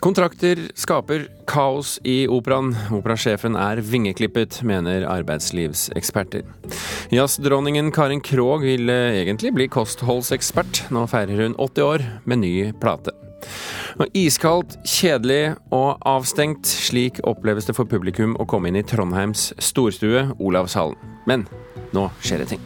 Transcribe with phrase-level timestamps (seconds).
[0.00, 2.70] Kontrakter skaper kaos i operaen.
[2.96, 6.46] Operasjefen er vingeklippet, mener arbeidslivseksperter.
[7.12, 10.86] Jazzdronningen Karin Krogh vil egentlig bli kostholdsekspert.
[10.88, 13.12] Nå feirer hun 80 år med ny plate.
[14.00, 16.64] Og iskaldt, kjedelig og avstengt.
[16.64, 20.96] Slik oppleves det for publikum å komme inn i Trondheims storstue, Olavshallen.
[21.28, 21.44] Men
[21.92, 22.64] nå skjer det ting.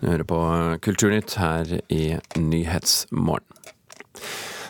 [0.00, 0.40] Du hører på
[0.82, 3.52] Kulturnytt her i Nyhetsmorgen.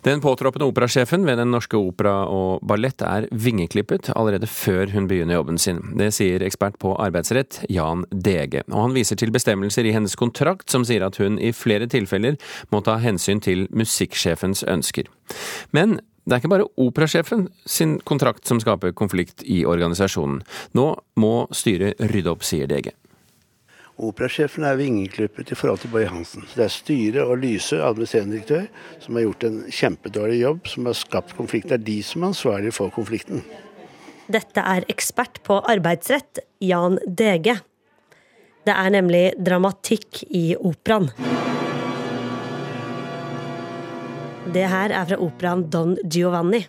[0.02, 5.38] Den påtroppende operasjefen ved Den norske opera og ballett er vingeklippet allerede før hun begynner
[5.38, 5.78] jobben sin.
[5.98, 10.74] Det sier ekspert på arbeidsrett Jan Dege, og han viser til bestemmelser i hennes kontrakt
[10.74, 12.34] som sier at hun i flere tilfeller
[12.74, 15.06] må ta hensyn til musikksjefens ønsker.
[15.70, 20.42] Men det er ikke bare operasjefen sin kontrakt som skaper konflikt i organisasjonen.
[20.74, 22.94] Nå må styret rydde opp, sier Dege.
[24.02, 26.42] Operasjefen er vingeklippet i forhold til Boje Hansen.
[26.56, 28.64] Det er styret og Lyse, administrerende direktør,
[28.98, 31.68] som har gjort en kjempedårlig jobb, som har skapt konflikt.
[31.70, 33.44] Det er de som er ansvarlige for konflikten.
[34.32, 37.60] Dette er ekspert på arbeidsrett, Jan Dege.
[38.66, 41.10] Det er nemlig dramatikk i operaen.
[44.52, 46.64] Det her er fra operaen Don Giovanni.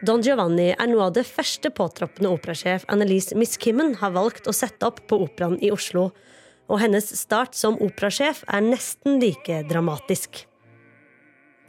[0.00, 4.88] Don Giovanni er noe av det første påtroppende operasjef Annelise Miskimmen har valgt å sette
[4.88, 6.06] opp på Operaen i Oslo,
[6.72, 10.46] og hennes start som operasjef er nesten like dramatisk.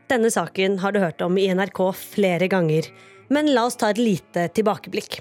[0.07, 2.87] Denne saken har du hørt om i NRK flere ganger,
[3.27, 5.19] men la oss ta et lite tilbakeblikk.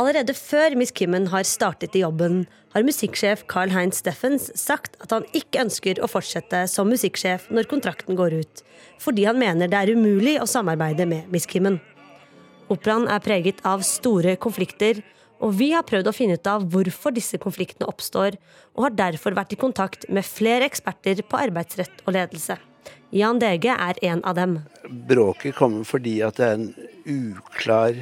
[0.00, 5.12] Allerede før Miss Kimmen har startet i jobben, har musikksjef Carl Heinz Steffens sagt at
[5.12, 8.64] han ikke ønsker å fortsette som musikksjef når kontrakten går ut,
[8.96, 11.82] fordi han mener det er umulig å samarbeide med Miss Kimmen.
[12.72, 15.02] Operaen er preget av store konflikter,
[15.44, 18.38] og vi har prøvd å finne ut av hvorfor disse konfliktene oppstår,
[18.76, 22.56] og har derfor vært i kontakt med flere eksperter på arbeidsrett og ledelse.
[23.14, 24.58] Jan Dege er en av dem.
[25.08, 26.70] Bråket kommer fordi at det er en
[27.04, 28.00] uklar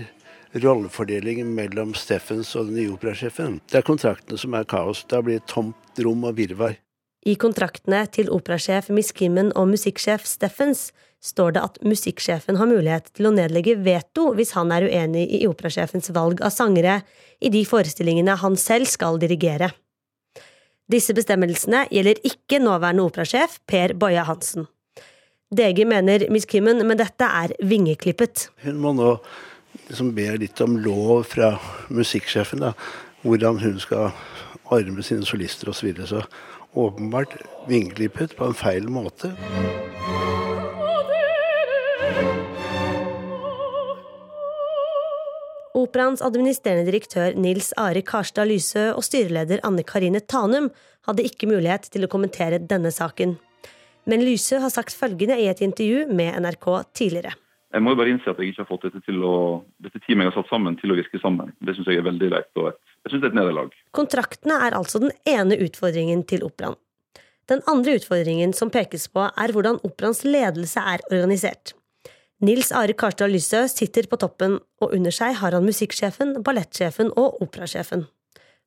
[0.62, 3.58] rollefordeling mellom Steffens og den nye operasjefen.
[3.70, 5.02] Det er kontraktene som er kaos.
[5.08, 6.76] Da blir det tomt rom og virvar.
[7.22, 10.90] I kontraktene til operasjef Miss Kimmen og musikksjef Steffens
[11.22, 15.44] står det at musikksjefen har mulighet til å nedlegge veto hvis han er uenig i
[15.46, 17.00] operasjefens valg av sangere
[17.42, 19.70] i de forestillingene han selv skal dirigere.
[20.90, 24.66] Disse bestemmelsene gjelder ikke nåværende operasjef Per Boje Hansen.
[25.52, 28.48] DG mener Miss Kimmen, men dette er vingeklippet.
[28.64, 29.14] Hun må nå
[29.88, 31.54] liksom be litt om lov fra
[31.92, 32.72] musikksjefen, da,
[33.22, 34.10] hvordan hun skal
[34.72, 35.78] arme sine solister osv.
[35.78, 36.08] Så, videre.
[36.08, 36.22] så
[36.72, 37.36] åpenbart
[37.68, 39.34] vingeklippet på en feil måte.
[45.72, 50.68] Operaens administrerende direktør Nils Are Karstad Lysø og styreleder Anne Karine Tanum
[51.08, 53.38] hadde ikke mulighet til å kommentere denne saken.
[54.04, 57.32] Men Lysø har sagt følgende i et intervju med NRK tidligere.
[57.72, 59.34] Jeg må jo bare innse at jeg ikke har fått dette, til å,
[59.80, 61.54] dette teamet jeg har satt sammen, til å virke sammen.
[61.64, 63.76] Det syns jeg er veldig leit, og jeg syns det er et nederlag.
[63.96, 66.76] Kontraktene er altså den ene utfordringen til operaen.
[67.48, 71.72] Den andre utfordringen som pekes på, er hvordan operaens ledelse er organisert.
[72.42, 77.36] Nils Are Karstad Lysø sitter på toppen, og under seg har han musikksjefen, ballettsjefen og
[77.44, 78.08] operasjefen.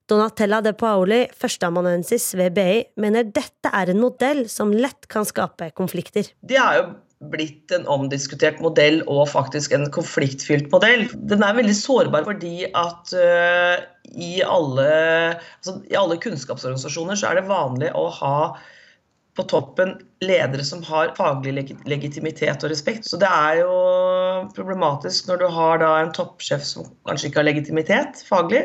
[0.07, 5.73] Donatella de Paoli, førsteamanuensis ved BI, mener dette er en modell som lett kan skape
[5.75, 6.29] konflikter.
[6.39, 6.85] Det er jo
[7.33, 11.09] blitt en omdiskutert modell og faktisk en konfliktfylt modell.
[11.27, 13.75] Den er veldig sårbar fordi at uh,
[14.13, 14.87] i, alle,
[15.35, 18.37] altså, i alle kunnskapsorganisasjoner så er det vanlig å ha
[19.35, 21.53] på toppen ledere som har faglig
[21.85, 23.07] legitimitet og respekt.
[23.07, 23.73] Så det er jo
[24.55, 28.63] problematisk når du har da en toppsjef som kanskje ikke har legitimitet faglig,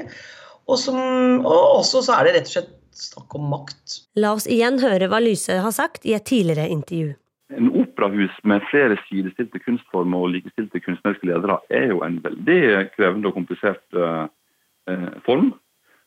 [0.70, 1.00] og, som,
[1.42, 3.96] og også så er det rett og slett snakk om makt.
[4.20, 7.14] La oss igjen høre hva Lyse har sagt i et tidligere intervju.
[7.50, 12.60] En operahus med flere sidestilte kunstformer og likestilte kunstneriske ledere er jo en veldig
[12.94, 14.28] krevende og komplisert uh,
[15.26, 15.50] form.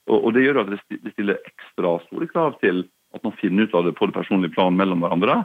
[0.08, 3.76] Og, og, det gjør at det stiller ekstra store krav til at man finner ut
[3.78, 5.44] av det på det personlige plan mellom hverandre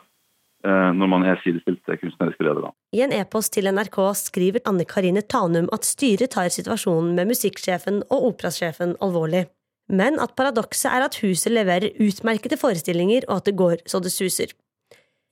[0.65, 2.73] eh, når man er sidestilte kunstneriske ledere.
[2.97, 8.03] I en e-post til NRK skriver Anne Karine Tanum at styret tar situasjonen med musikksjefen
[8.09, 9.47] og operasjefen alvorlig,
[9.89, 14.13] men at paradokset er at huset leverer utmerkede forestillinger og at det går så det
[14.15, 14.57] suser.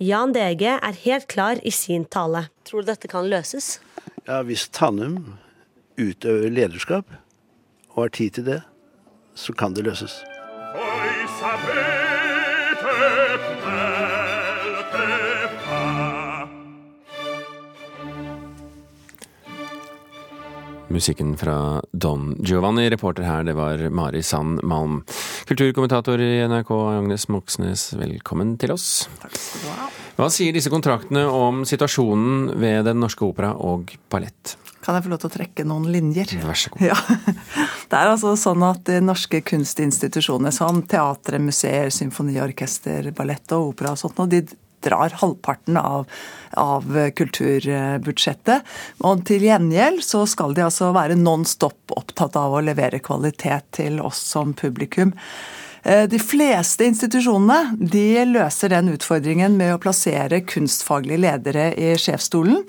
[0.02, 2.50] Jan DG er helt klar i sin tale.
[2.68, 3.78] Tror du dette kan løses?
[4.26, 5.38] Ja, Hvis Tanum
[5.96, 7.08] utøver lederskap
[7.94, 8.60] og har tid til det,
[9.34, 10.20] så kan det løses.
[20.96, 22.90] Musikken fra Don Giovanni.
[22.90, 25.02] Reporter her, det var Mari Sand Malm.
[25.44, 29.04] Kulturkommentator i NRK, Agnes Moxnes, velkommen til oss.
[29.20, 29.90] Takk skal du ha.
[30.16, 34.56] Hva sier disse kontraktene om situasjonen ved Den Norske Opera og Ballett?
[34.80, 36.32] Kan jeg få lov til å trekke noen linjer?
[36.46, 36.86] Vær så god.
[36.88, 36.96] Ja.
[37.86, 43.94] Det er altså sånn at de norske kunstinstitusjonene som teatre, museer, symfoniorkester, ballett og opera
[43.94, 44.42] og sånt, og de
[44.86, 46.06] drar halvparten av,
[46.58, 48.66] av kulturbudsjettet.
[49.06, 53.70] Og til gjengjeld så skal de altså være non stop opptatt av å levere kvalitet
[53.80, 55.14] til oss som publikum.
[55.86, 62.64] Eh, de fleste institusjonene de løser den utfordringen med å plassere kunstfaglige ledere i sjefsstolen.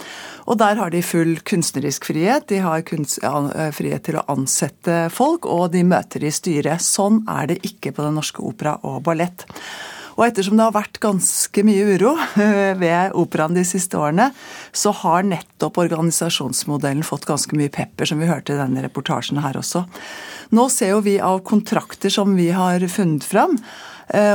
[0.45, 2.45] Og der har de full kunstnerisk frihet.
[2.51, 3.33] De har kunst, ja,
[3.73, 6.83] frihet til å ansette folk, og de møter i styret.
[6.85, 9.47] Sånn er det ikke på Den Norske Opera og Ballett.
[10.17, 12.15] Og ettersom det har vært ganske mye uro
[12.81, 14.31] ved operaen de siste årene,
[14.73, 19.59] så har nettopp organisasjonsmodellen fått ganske mye pepper, som vi hørte i denne reportasjen her
[19.61, 19.85] også.
[20.57, 23.59] Nå ser jo vi av kontrakter som vi har funnet fram,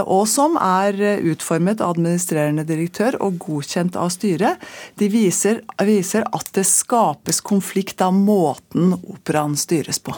[0.05, 4.61] og som er utformet av administrerende direktør og godkjent av styret,
[5.01, 10.15] de viser, viser at det skapes konflikt av måten operaen styres på.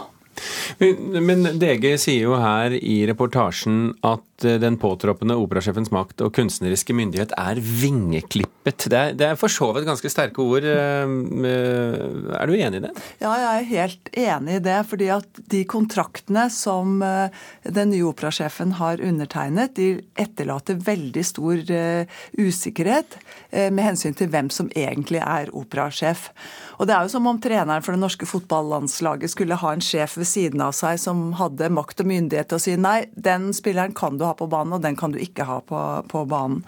[0.78, 4.26] Men, men DG sier jo her i reportasjen at
[4.62, 8.86] den påtroppende operasjefens makt og kunstneriske myndighet er vingeklippet.
[8.90, 10.64] Det er, det er for så vidt ganske sterke ord.
[10.64, 12.92] Er du enig i det?
[13.22, 14.78] Ja, jeg er helt enig i det.
[14.88, 21.60] fordi at de kontraktene som den nye operasjefen har undertegnet, de etterlater veldig stor
[22.38, 23.18] usikkerhet
[23.50, 26.28] med hensyn til hvem som egentlig er operasjef.
[26.78, 30.16] Og det er jo som om treneren for det norske fotballandslaget skulle ha en sjef
[30.18, 33.94] ved siden av seg som hadde makt og myndighet til å si nei, den spilleren
[33.96, 36.62] kan du ha på banen, og den kan du ikke ha på, på banen.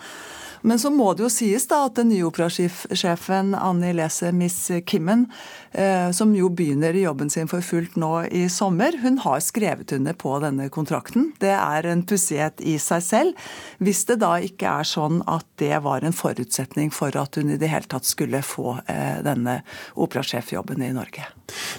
[0.66, 5.28] Men så må det jo sies da at den nye operasjefen Annie Lese Miss Kimmen,
[6.16, 10.14] som jo begynner i jobben sin for fullt nå i sommer, hun har skrevet under
[10.16, 11.34] på denne kontrakten.
[11.42, 13.34] Det er en pussighet i seg selv.
[13.84, 17.58] Hvis det da ikke er sånn at det var en forutsetning for at hun i
[17.60, 19.60] det hele tatt skulle få eh, denne
[20.00, 21.24] operasjefjobben i Norge.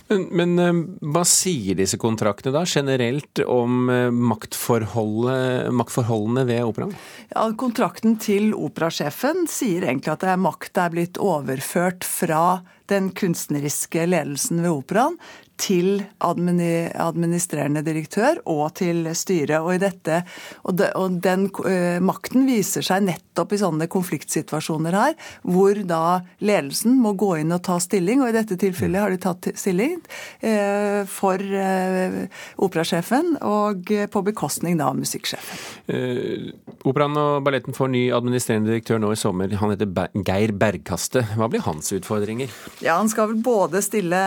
[0.07, 0.57] Men, men,
[1.01, 3.89] hva sier disse kontraktene da, generelt om
[4.29, 6.95] maktforholdene ved operaen?
[7.33, 12.59] Ja, Kontrakten til operasjefen sier egentlig at makt er blitt overført fra
[12.89, 15.17] den kunstneriske ledelsen ved operaen
[15.57, 19.57] til administrerende direktør og til styret.
[19.59, 20.21] Og, dette,
[20.63, 25.15] og, de, og den uh, makten viser seg nettopp i sånne konfliktsituasjoner her,
[25.47, 29.21] hvor da ledelsen må gå inn og ta stilling, og i dette tilfellet har de
[29.21, 29.97] tatt stilling
[30.45, 32.19] uh, for uh,
[32.63, 36.53] operasjefen, og på bekostning da av musikksjefen.
[36.87, 39.51] Operaen og balletten får ny administrerende direktør nå i sommer.
[39.59, 39.89] Han heter
[40.27, 41.23] Geir Bergkaste.
[41.37, 42.51] Hva blir hans utfordringer?
[42.83, 44.19] Ja, Han skal vel både stille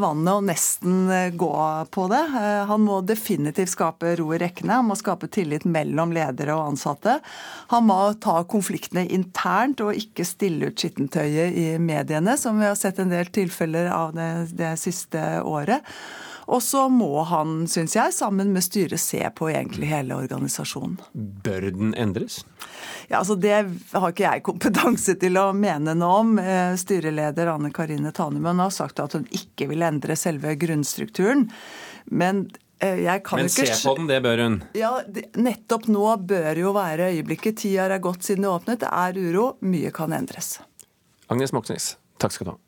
[0.00, 0.44] vannet og
[0.76, 2.26] nesten gå på det.
[2.68, 4.72] Han må definitivt skape ro i rekkene.
[4.72, 7.20] Han må skape tillit mellom ledere og ansatte.
[7.68, 12.76] Han må ta konfliktene internt og ikke stille ut skittentøyet i mediene, som vi har
[12.76, 15.82] sett en del tilfeller av det, det siste året.
[16.46, 20.98] Og så må han, syns jeg, sammen med styret se på egentlig hele organisasjonen.
[21.42, 22.44] Bør den endres?
[23.08, 23.54] Ja, altså Det
[23.92, 26.36] har ikke jeg kompetanse til å mene noe om.
[26.78, 31.48] Styreleder Anne Karine Tanemann har sagt at hun ikke vil endre selve grunnstrukturen.
[32.14, 32.46] Men
[32.78, 33.66] jeg kan Men ikke...
[33.66, 34.60] se på den, det bør hun?
[34.76, 34.92] Ja,
[35.40, 37.62] Nettopp nå bør jo være øyeblikket.
[37.64, 38.82] Tida er gått siden det åpnet.
[38.84, 39.46] Det er uro.
[39.66, 40.58] Mye kan endres.
[41.32, 42.58] Agnes Moxnes, takk skal du ha.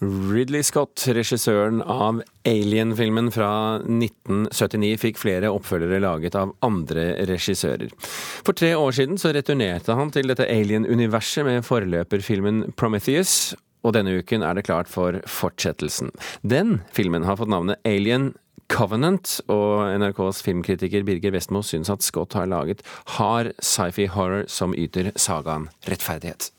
[0.00, 3.50] Ridley Scott, regissøren av Alien-filmen fra
[3.84, 7.92] 1979, fikk flere oppfølgere laget av andre regissører.
[8.40, 13.52] For tre år siden så returnerte han til dette Alien-universet med forløperfilmen Prometheus,
[13.84, 16.14] og denne uken er det klart for fortsettelsen.
[16.40, 18.32] Den filmen har fått navnet Alien
[18.72, 22.80] Covenant, og NRKs filmkritiker Birger Vestmo syns at Scott har laget
[23.18, 26.52] hard sci-fi horror som yter sagaen rettferdighet.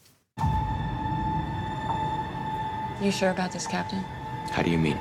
[3.01, 4.03] You sure about this, Captain?
[4.51, 4.97] How do you mean?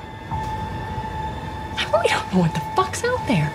[1.77, 3.53] We don't know what the fuck's out there.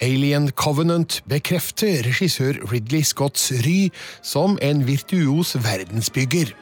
[0.00, 3.90] Alien Covenant bekrefter regissør Ridley Scotts ry
[4.22, 6.52] som en virtuos verdensbygger.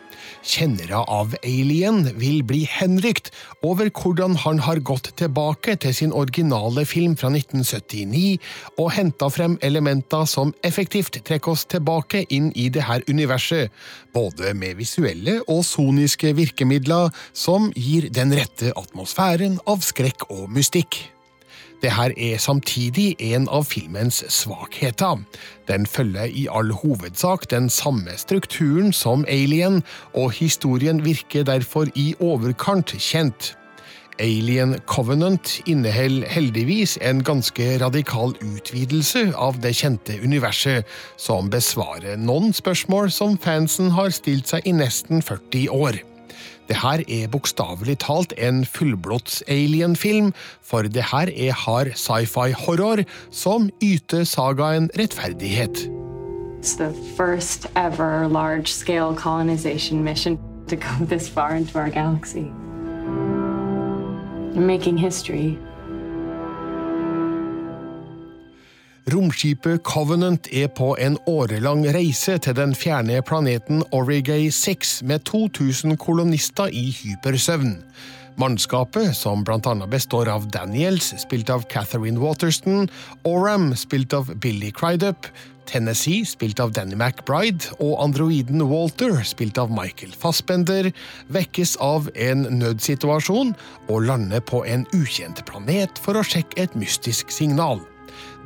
[0.42, 3.30] Kjennere av Alien vil bli henrykt
[3.66, 8.38] over hvordan han har gått tilbake til sin originale film fra 1979
[8.78, 13.72] og henta frem elementer som effektivt trekker oss tilbake inn i det her universet,
[14.14, 21.17] både med visuelle og soniske virkemidler som gir den rette atmosfæren av skrekk og mystikk.
[21.82, 25.20] Det her er samtidig en av filmens svakheter.
[25.68, 29.82] Den følger i all hovedsak den samme strukturen som Alien,
[30.14, 33.54] og historien virker derfor i overkant kjent.
[34.18, 40.82] Alien Covenant inneholder heldigvis en ganske radikal utvidelse av det kjente universet,
[41.16, 46.02] som besvarer noen spørsmål som fansen har stilt seg i nesten 40 år.
[46.68, 53.70] Det her er bokstavelig talt en fullblåts-alien-film, for det her er hard sci-fi horror som
[53.82, 55.88] yter sagaen rettferdighet.
[56.60, 62.52] It's the first ever large scale colonization mission to go this far into our galaxy.
[64.52, 65.56] You're making history.
[69.09, 75.97] Romskipet Covenant er på en årelang reise til den fjerne planeten Origay 6 med 2000
[76.03, 77.79] kolonister i hypersøvn.
[78.38, 79.75] Mannskapet, som bl.a.
[79.88, 82.91] består av Daniels, spilt av Catherine Waterston,
[83.25, 85.31] Oram, spilt av Billy Crydup,
[85.69, 90.93] Tennessee, spilt av Danny McBride, og androiden Walter, spilt av Michael Fassbender,
[91.33, 93.57] vekkes av en nødsituasjon
[93.88, 97.81] og lander på en ukjent planet for å sjekke et mystisk signal.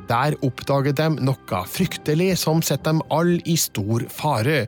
[0.09, 4.65] Der oppdager de noe fryktelig som setter dem alle i stor fare.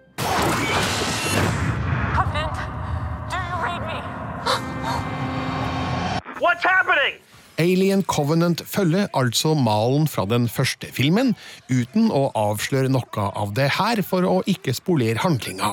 [7.55, 11.31] Alien Covenant følger altså malen fra den første filmen,
[11.71, 15.71] uten å avsløre noe av det her for å ikke spolere handlinga.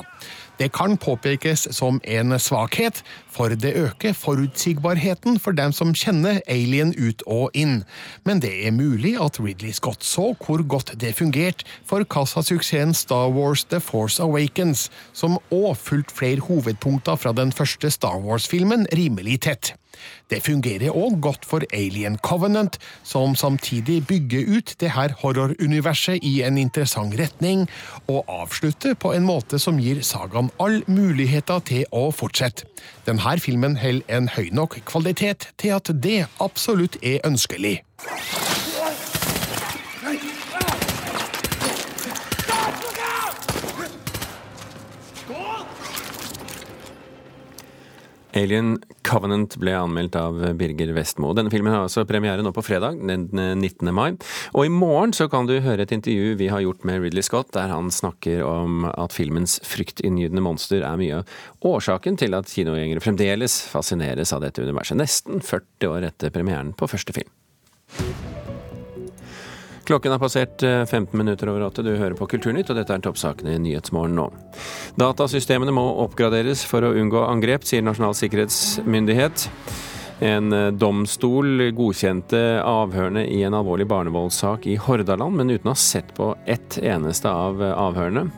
[0.59, 6.93] Det kan påpekes som en svakhet, for det øker forutsigbarheten for dem som kjenner Alien
[6.93, 7.81] ut og inn.
[8.25, 13.33] Men det er mulig at Ridley Scott så hvor godt det fungerte for kassasuksessen Star
[13.33, 19.41] Wars The Force Awakens, som òg fulgte flere hovedpunkter fra den første Star Wars-filmen rimelig
[19.49, 19.73] tett.
[20.31, 26.41] Det fungerer òg godt for Alien Covenant, som samtidig bygger ut det her horroruniverset i
[26.47, 27.67] en interessant retning,
[28.07, 32.67] og avslutter på en måte som gir sagaen all muligheter til å fortsette.
[33.07, 37.81] Denne filmen holder en høy nok kvalitet til at det absolutt er ønskelig.
[48.37, 51.33] Alien Covenant ble anmeldt av Birger Vestmo.
[51.37, 53.91] Denne filmen har altså premiere nå på fredag, den 19.
[53.93, 54.15] mai.
[54.57, 57.53] Og i morgen så kan du høre et intervju vi har gjort med Ridley Scott,
[57.53, 63.03] der han snakker om at filmens fryktinngytende monster er mye av årsaken til at kinogjengere
[63.03, 67.29] fremdeles fascineres av dette universet, nesten 40 år etter premieren på første film.
[69.83, 71.83] Klokken er passert 15 eh, minutter over åtte.
[71.83, 74.29] Du hører på Kulturnytt, og dette er toppsakene i Nyhetsmorgen nå.
[74.99, 79.49] Datasystemene må oppgraderes for å unngå angrep, sier Nasjonal sikkerhetsmyndighet.
[80.23, 85.83] En eh, domstol godkjente avhørene i en alvorlig barnevoldssak i Hordaland, men uten å ha
[85.83, 88.29] sett på ett eneste av eh, avhørene.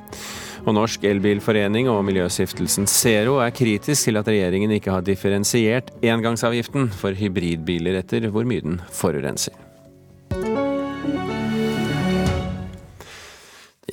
[0.66, 6.90] Og Norsk Elbilforening og miljøstiftelsen Zero er kritisk til at regjeringen ikke har differensiert engangsavgiften
[6.90, 9.65] for hybridbiler etter hvor mye den forurenser.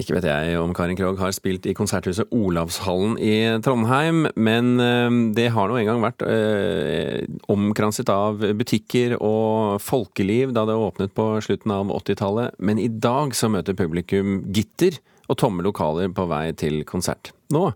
[0.03, 5.19] Ikke vet jeg om Karin Krogh har spilt i konserthuset Olavshallen i Trondheim, men eh,
[5.37, 11.29] det har nå engang vært eh, omkranset av butikker og folkeliv da det åpnet på
[11.47, 12.59] slutten av 80-tallet.
[12.59, 14.99] Men i dag så møter publikum gitter
[15.31, 17.31] og tomme lokaler på vei til konsert.
[17.55, 17.69] Nå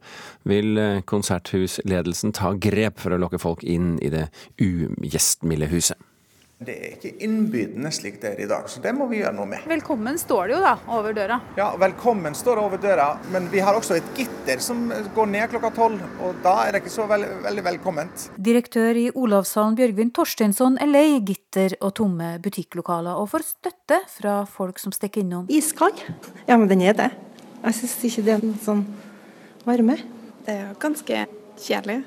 [0.50, 4.26] vil eh, konserthusledelsen ta grep for å lokke folk inn i det
[4.58, 6.05] ugjestmilde huset.
[6.56, 9.44] Det er ikke innbydende slik det er i dag, så det må vi gjøre noe
[9.50, 9.64] med.
[9.68, 11.36] Velkommen står det jo da, over døra.
[11.58, 15.50] Ja, velkommen står det over døra, men vi har også et gitter som går ned
[15.52, 18.24] klokka tolv, og da er det ikke så veldig, veldig velkomment.
[18.48, 24.38] Direktør i Olavshallen Bjørgvin Torsteinsson er lei gitter og tomme butikklokaler, og får støtte fra
[24.48, 25.44] folk som stikker innom.
[25.52, 26.00] Iskald?
[26.48, 27.10] Ja, men den er det.
[27.66, 28.86] Jeg syns ikke det er sånn
[29.68, 30.00] varme.
[30.48, 31.26] Det er ganske
[31.60, 32.00] kjedelig.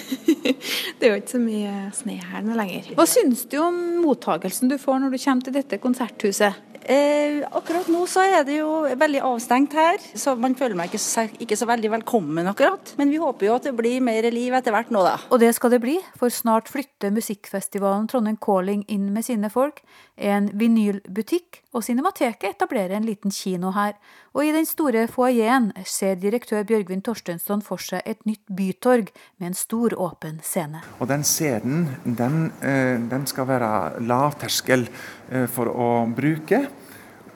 [0.98, 2.92] det er jo ikke så mye snø her nå lenger.
[2.98, 6.71] Hva syns du om mottagelsen du får når du kommer til dette konserthuset?
[6.82, 11.00] Eh, akkurat nå så er det jo veldig avstengt her, så man føler meg ikke
[11.02, 12.94] så, ikke så, veldig velkommen akkurat.
[12.98, 15.16] Men vi håper jo at det blir mer liv etter hvert nå, da.
[15.30, 19.82] Og det skal det bli, for snart flytter musikkfestivalen Trondheim Calling inn med sine folk.
[20.16, 23.94] En vinylbutikk og Cinemateket etablerer en liten kino her.
[24.32, 29.52] Og i den store foajeen ser direktør Bjørgvin Torstensson for seg et nytt bytorg med
[29.52, 30.82] en stor, åpen scene.
[31.00, 34.88] Og den scenen, den, eh, den skal være lavterskel
[35.21, 36.66] Eh, for å bruke.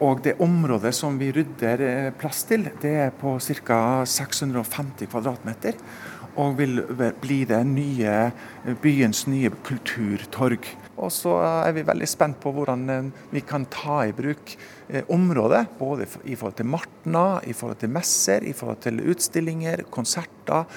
[0.04, 4.04] Og det området som vi rydder eh, plass til, det er på ca.
[4.04, 5.80] 650 kvadratmeter.
[6.36, 6.82] og vil
[7.16, 8.30] bli det nye,
[8.82, 10.66] byens nye kulturtorg.
[11.00, 14.52] Og så er vi veldig spent på hvordan eh, vi kan ta i bruk
[14.88, 15.64] eh, området.
[15.78, 20.68] Både i forhold til Martna, i forhold til messer, i forhold til utstillinger, konserter,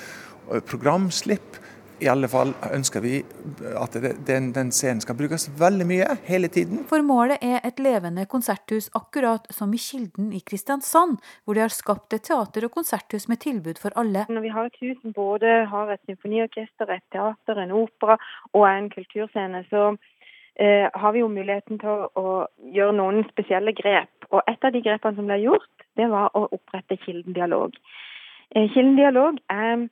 [0.66, 1.60] programslipp.
[2.00, 3.18] I alle fall ønsker vi
[3.76, 3.96] at
[4.28, 6.86] den, den, scenen skal brukes veldig mye, hele tiden.
[6.90, 11.76] For målet er et levende konserthus, akkurat som i Kilden i Kristiansand, hvor de har
[11.76, 14.24] skapt et teater og konserthus med tilbud for alle.
[14.32, 18.16] Når vi har et hus som både har et symfoniorkester, et teater, en opera
[18.54, 19.90] og en kulturscene, så
[20.56, 22.28] eh, har vi jo muligheten til å,
[22.76, 24.30] gjøre noen spesielle grep.
[24.32, 27.76] Og et av de grepene som ble gjort, det var å opprette Kilden dialog.
[28.56, 29.90] Eh, Kilden dialog er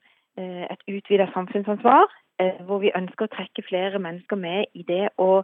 [0.70, 5.42] et utvidet samfunnsansvar, eh, hvor vi ønsker å trekke flere mennesker med i det å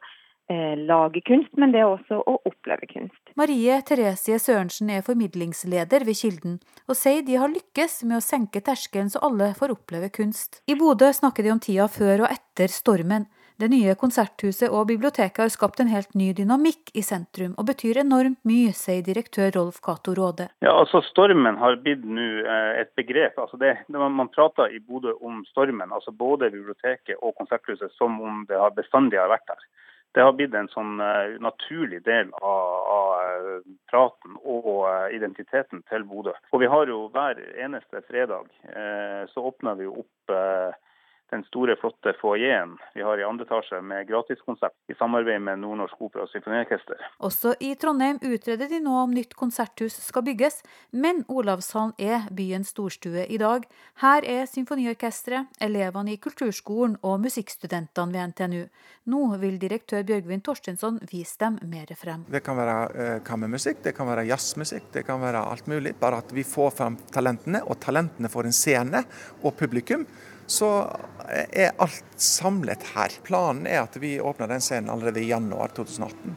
[0.51, 3.21] eh, lage kunst, men det er også å oppleve kunst.
[3.39, 8.61] Marie Theresie Sørensen er formidlingsleder ved Kilden, og sier de har lykkes med å senke
[8.61, 10.61] terskelen så alle får oppleve kunst.
[10.67, 13.29] I Bodø snakker de om tida før og etter stormen.
[13.61, 17.99] Det nye konserthuset og biblioteket har skapt en helt ny dynamikk i sentrum, og betyr
[18.01, 20.47] enormt mye, sier direktør Rolf Cato Råde.
[20.65, 23.37] Ja, altså Stormen har blitt nå eh, et begrep.
[23.37, 28.41] Altså det, man prater i Bodø om stormen, altså både biblioteket og konserthuset, som om
[28.49, 29.67] det har bestandig har vært der.
[30.13, 36.05] Det har blitt en sånn uh, naturlig del av, av uh, praten og identiteten til
[36.09, 36.35] Bodø.
[36.53, 38.49] Og vi har jo hver eneste fredag
[39.33, 40.33] så åpner vi opp
[41.33, 46.01] den store, flotte foajeen vi har i andre etasje med gratiskonsert i samarbeid med Nordnorsk
[46.05, 47.01] Opera og Symfoniorkester.
[47.25, 50.61] Også i Trondheim utreder de nå om nytt konserthus skal bygges,
[50.91, 53.65] men Olavshallen er byens storstue i dag.
[54.03, 58.63] Her er symfoniorkesteret, elevene i kulturskolen og musikkstudentene ved NTNU.
[59.13, 62.27] Nå vil direktør Bjørgvin Torstensson vise dem mer frem.
[62.31, 65.95] Det kan være uh, kammermusikk, det kan være jazzmusikk, det kan være alt mulig.
[65.99, 69.03] Bare at vi får frem talentene, og talentene får en scene
[69.41, 70.05] og publikum
[70.47, 70.69] så
[71.29, 73.13] er alt samlet her.
[73.27, 76.35] Planen er at vi åpner den scenen allerede i januar 2018.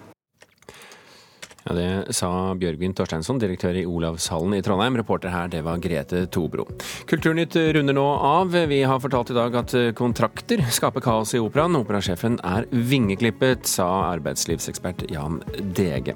[1.66, 4.96] Ja, Det sa Bjørgvin Torsteinsson, direktør i Olavshallen i Trondheim.
[5.00, 6.68] Reporter her, det var Grete Tobro.
[7.10, 8.54] Kulturnytt runder nå av.
[8.70, 11.74] Vi har fortalt i dag at kontrakter skaper kaos i operaen.
[11.80, 15.42] Operasjefen er vingeklippet, sa arbeidslivsekspert Jan
[15.74, 16.14] Dege.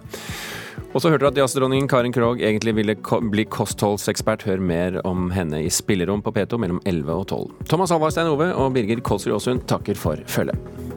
[0.90, 2.96] Og så hørte du at jazzdronningen Karin Krogh egentlig ville
[3.30, 4.46] bli kostholdsekspert.
[4.48, 7.66] Hør mer om henne i Spillerom på P2 mellom 11 og 12.
[7.70, 10.89] Thomas Alvarstein Ove og Birger Kolsrud Aasund takker for følget.